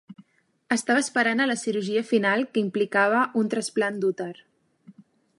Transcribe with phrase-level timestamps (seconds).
[0.75, 4.31] Estava esperant a la cirurgia final que implicava un trasplant d'úter.